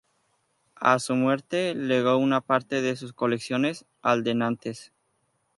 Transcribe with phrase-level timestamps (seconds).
[0.79, 4.91] A su muerte, legó una parte de sus colecciones al de Nantes.